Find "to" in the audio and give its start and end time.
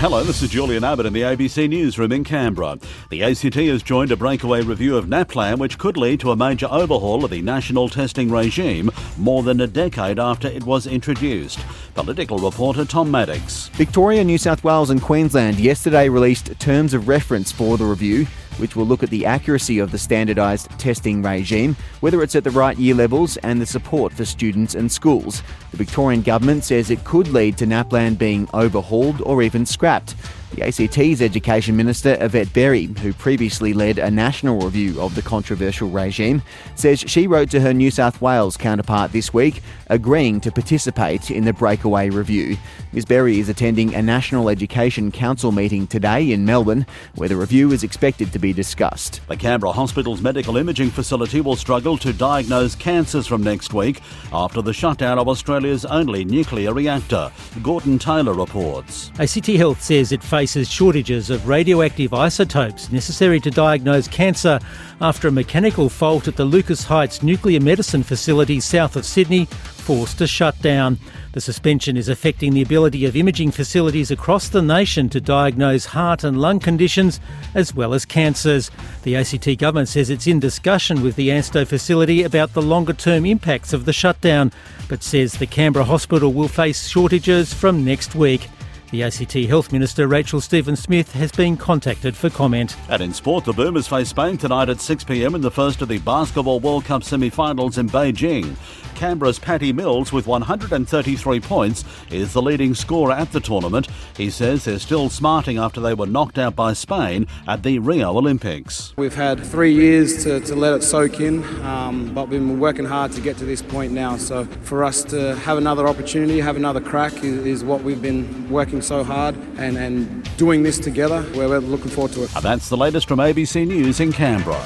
6.20-6.30, 27.58-27.66, 37.50-37.60, 40.40-40.52, 48.32-48.38, 51.98-52.12, 63.38-63.50, 70.16-70.26, 75.10-75.20, 110.24-110.40, 110.40-110.54, 113.12-113.22, 113.38-113.46, 115.04-115.34, 122.12-122.24